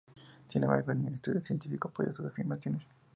Sin 0.47 0.63
embargo, 0.63 0.95
ningún 0.95 1.13
estudio 1.13 1.41
científico 1.43 1.89
apoya 1.89 2.11
sus 2.11 2.25
afirmaciones. 2.25 2.89